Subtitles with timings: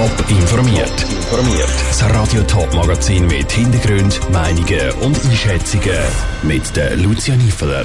[0.00, 1.02] Top informiert.
[1.02, 1.68] Informiert.
[1.88, 5.98] Das Radio Top Magazin mit Hintergrund, Meinungen und Einschätzungen
[6.42, 7.84] mit der Lucia Niefeler.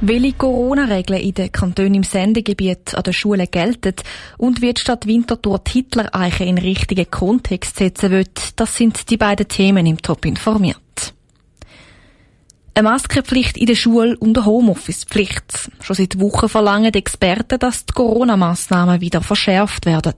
[0.00, 3.92] Welche Corona-Regeln in den Kantonen im Sendegebiet an den Schulen gelten
[4.38, 9.18] und wie die Stadt Winterthur die Hitler-Eiche in richtigen Kontext setzen wird, das sind die
[9.18, 10.78] beiden Themen im Top informiert.
[12.72, 15.70] Eine Maskenpflicht in der Schule und eine Homeoffice-Pflicht.
[15.82, 20.14] Schon seit Wochen verlangen die Experten, dass die Corona-Massnahmen wieder verschärft werden.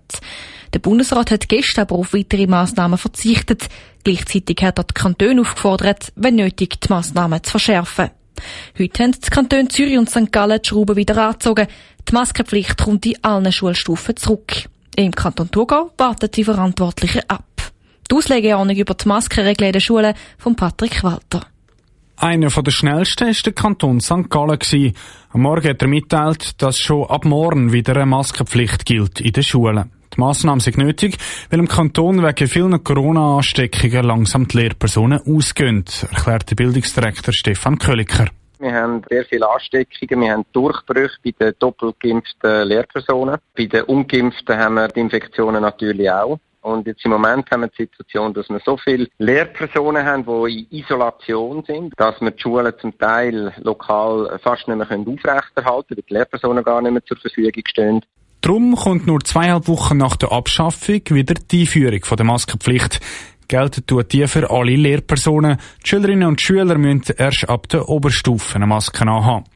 [0.73, 3.69] Der Bundesrat hat gestern aber auf weitere Massnahmen verzichtet.
[4.05, 8.11] Gleichzeitig hat er die Kantone aufgefordert, wenn nötig, die Massnahmen zu verschärfen.
[8.79, 10.31] Heute haben die Kantone Zürich und St.
[10.31, 11.67] Gallen die Schrauben wieder angezogen.
[12.09, 14.69] Die Maskenpflicht kommt in allen Schulstufen zurück.
[14.97, 17.45] Im Kanton Thurgau warten die Verantwortlichen ab.
[18.11, 21.47] Die Auslegeordnung über die Maskenregeln in den Schulen von Patrick Walter.
[22.19, 24.31] Einer der schnellsten war der Kanton St.
[24.31, 24.95] Gallen.
[25.31, 29.43] Am Morgen hat er mitteilt, dass schon ab morgen wieder eine Maskenpflicht gilt in den
[29.43, 29.91] Schulen.
[30.17, 31.19] Die Massnahmen sind nötig,
[31.51, 38.27] weil im Kanton wegen vielen Corona-Ansteckungen langsam die Lehrpersonen ausgehen, erklärt der Bildungsdirektor Stefan Kölliker.
[38.59, 43.37] Wir haben sehr viele Ansteckungen, wir haben Durchbrüche bei den doppelt geimpften Lehrpersonen.
[43.55, 46.39] Bei den ungeimpften haben wir die Infektionen natürlich auch.
[46.63, 50.67] Und jetzt im Moment haben wir die Situation, dass wir so viele Lehrpersonen haben, die
[50.71, 55.85] in Isolation sind, dass wir die Schulen zum Teil lokal fast nicht mehr aufrechterhalten können,
[55.89, 58.01] weil die Lehrpersonen gar nicht mehr zur Verfügung stehen.
[58.47, 63.01] Darum kommt nur zweieinhalb Wochen nach der Abschaffung wieder die Einführung der Maskenpflicht.
[63.49, 65.57] Gelten tut die für alle Lehrpersonen.
[65.85, 69.47] Die Schülerinnen und Schüler müssen erst ab der Oberstufe eine Maske haben.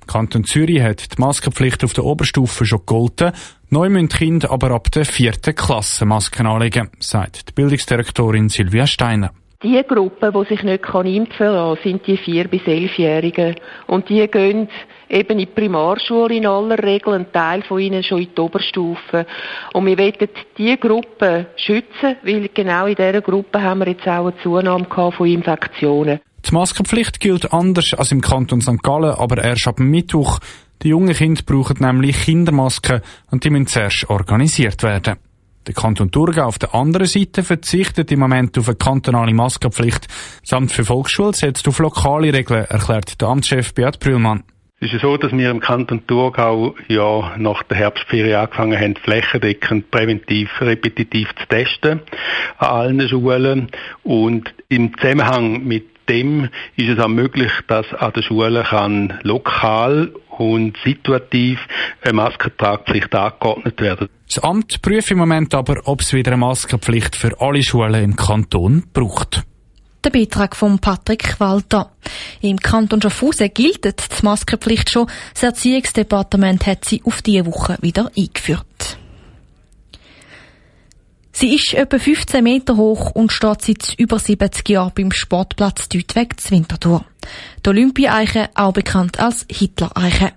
[0.00, 3.32] Im Kanton Zürich hat die Maskenpflicht auf der Oberstufe schon gegolten.
[3.68, 9.30] Neu müssen Kinder aber ab der vierten Klasse Masken anlegen, sagt die Bildungsdirektorin Silvia Steiner.
[9.64, 13.56] Die Gruppe, die sich nicht impfen lassen sind die 4- bis 11-Jährigen.
[13.88, 14.68] Und die gehen
[15.08, 19.26] eben in die Primarschule in aller Regel, ein Teil von ihnen schon in die Oberstufe.
[19.72, 24.26] Und wir wollen diese Gruppe schützen, weil genau in dieser Gruppe haben wir jetzt auch
[24.26, 26.20] eine Zunahme von Infektionen.
[26.48, 28.80] Die Maskenpflicht gilt anders als im Kanton St.
[28.84, 30.38] Gallen, aber erst ab Mittwoch.
[30.84, 33.00] Die jungen Kinder brauchen nämlich Kindermasken
[33.32, 35.16] und die müssen zuerst organisiert werden.
[35.68, 40.08] Der Kanton Thurgau auf der anderen Seite verzichtet im Moment auf eine kantonale Maskenpflicht.
[40.40, 44.44] Das Amt für Volksschule setzt auf lokale Regeln, erklärt der Amtschef Beat Brühlmann.
[44.80, 49.90] Es ist so, dass wir im Kanton Thurgau ja nach der Herbstferien angefangen haben, flächendeckend
[49.90, 52.00] präventiv, repetitiv zu testen
[52.56, 53.68] an allen Schulen.
[54.04, 60.14] Und im Zusammenhang mit dem ist es auch möglich, dass an der Schule kann lokal
[60.30, 61.60] und situativ
[62.02, 64.08] eine Maskentragpflicht angeordnet werden.
[64.28, 68.16] Das Amt prüft im Moment aber, ob es wieder eine Maskenpflicht für alle Schulen im
[68.16, 69.42] Kanton braucht.
[70.04, 71.90] Der Beitrag von Patrick Walter.
[72.40, 75.08] Im Kanton Schaffhausen gilt die Maskenpflicht schon.
[75.34, 78.98] Das Erziehungsdepartement hat sie auf diese Woche wieder eingeführt.
[81.32, 86.38] Sie ist etwa 15 Meter hoch und steht seit über 70 Jahren beim Sportplatz Deutweg
[86.40, 87.04] zu Winterthur.
[87.64, 90.32] Die Olympia-Eiche, auch bekannt als Hitler-Eiche.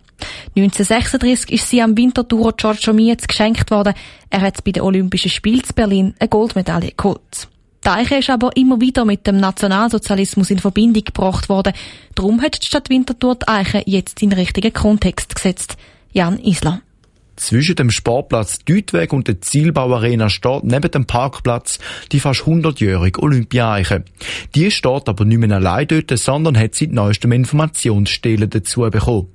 [0.55, 3.93] 1936 ist sie am Winterthurer Giorgio Mietz geschenkt worden.
[4.29, 7.47] Er hat bei den Olympischen Spielen zu Berlin eine Goldmedaille geholt.
[7.83, 11.73] Die Eiche ist aber immer wieder mit dem Nationalsozialismus in Verbindung gebracht worden.
[12.13, 15.77] Darum hat die Stadt Winterthur die Eiche jetzt in den richtigen Kontext gesetzt.
[16.13, 16.81] Jan Isler.
[17.37, 21.79] Zwischen dem Sportplatz Dütweg und der Zielbauarena steht neben dem Parkplatz
[22.11, 24.03] die fast 100-jährige Olympiaeiche.
[24.53, 29.29] Die steht aber nicht mehr allein dort, sondern hat seit neuestem Informationsstellen dazu bekommen.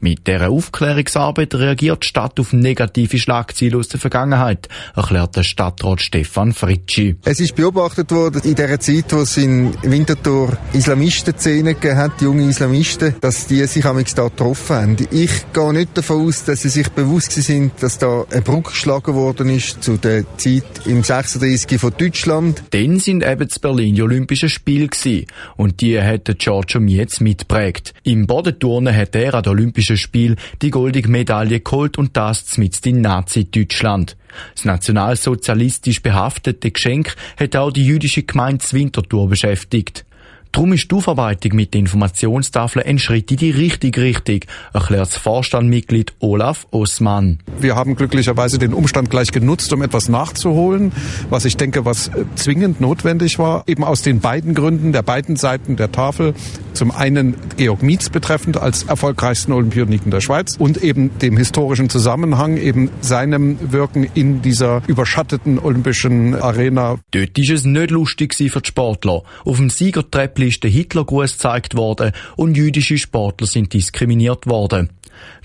[0.00, 6.00] Mit dieser Aufklärungsarbeit reagiert die Stadt auf negative Schlagzeilen aus der Vergangenheit, erklärt der Stadtrat
[6.00, 7.16] Stefan Fritschi.
[7.24, 12.48] Es ist beobachtet worden, in der Zeit, wo es in Winterthur Islamistenszenen gegeben hat, junge
[12.48, 14.96] Islamisten, dass die sich am da getroffen haben.
[15.10, 19.14] Ich gehe nicht davon aus, dass sie sich bewusst sind, dass da eine Brücke geschlagen
[19.14, 22.62] worden ist zu der Zeit im 36 von Deutschland.
[22.70, 25.26] Dann sind eben zu Berlin die Olympischen Spiele gewesen.
[25.56, 27.92] und die hat Giorgio Mietz mitprägt.
[28.02, 33.02] Im Bodenturnen hat er an Olympischen Spiel die goldige Medaille geholt und das mit in
[33.02, 34.16] Nazi-Deutschland.
[34.54, 40.04] Das nationalsozialistisch behaftete Geschenk hat auch die jüdische Gemeinde Winterthur beschäftigt.
[40.52, 44.40] Darum ist die Aufarbeitung mit den Informationstafeln ein Schritt in die richtige Richtung,
[44.72, 47.38] erklärt das Vorstandmitglied Olaf Osman.
[47.60, 50.90] Wir haben glücklicherweise den Umstand gleich genutzt, um etwas nachzuholen,
[51.30, 55.36] was ich denke, was äh, zwingend notwendig war, eben aus den beiden Gründen der beiden
[55.36, 56.34] Seiten der Tafel.
[56.72, 62.56] Zum einen Georg Mietz betreffend als erfolgreichsten Olympioniken der Schweiz und eben dem historischen Zusammenhang,
[62.56, 66.98] eben seinem Wirken in dieser überschatteten olympischen Arena.
[67.12, 69.22] Dort ist es nicht lustig für die Sportler.
[69.44, 74.90] Auf dem Siegertreppli ist der Hitlergruß gezeigt worden und jüdische Sportler sind diskriminiert worden.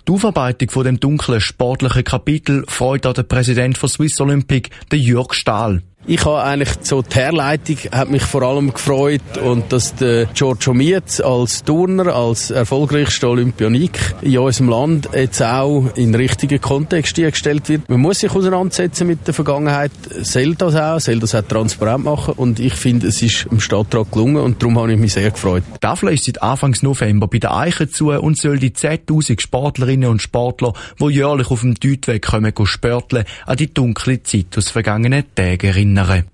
[0.07, 5.33] Die Aufarbeitung von dem dunklen sportlichen Kapitel freut auch der Präsident von Swiss Olympic, Jörg
[5.33, 5.81] Stahl.
[6.07, 10.75] Ich habe eigentlich so die Herleitung hat mich vor allem gefreut und dass der Giorgio
[10.75, 17.69] Mietz als Turner, als erfolgreichster Olympionik in unserem Land jetzt auch in richtigen Kontext gestellt
[17.69, 17.89] wird.
[17.89, 19.91] Man muss sich auseinandersetzen mit der Vergangenheit,
[20.21, 24.11] soll das auch, soll das auch transparent machen und ich finde, es ist im Stadtrat
[24.11, 25.63] gelungen und darum habe ich mich sehr gefreut.
[25.73, 30.07] Die Tafel ist seit Anfangs November bei der Eiche zu und soll die 10.000 Sportlerinnen
[30.07, 35.23] und Sportler, die jährlich auf dem Deutweg kommen, spörteln, an die dunkle Zeit aus vergangenen
[35.33, 36.29] Tagen erinnern erinnern.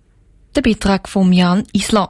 [0.56, 2.10] Der Beitrag von Jan Isla.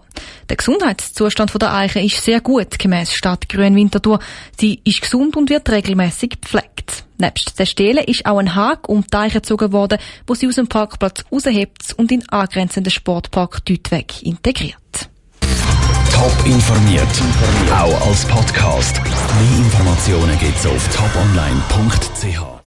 [0.49, 4.19] Der Gesundheitszustand der Eiche ist sehr gut, gemäss Stadt Grünwinterthur.
[4.59, 7.03] Sie ist gesund und wird regelmäßig gepflegt.
[7.19, 10.55] Nebst der Stele ist auch ein Hag um die Eiche gezogen worden, wo sie aus
[10.55, 14.75] dem Parkplatz raushebt und in angrenzenden Sportpark Deutweg integriert.
[16.11, 17.07] Top informiert,
[17.71, 19.01] auch als Podcast.
[19.03, 22.51] Mehr Informationen gibt's auf toponline.ch.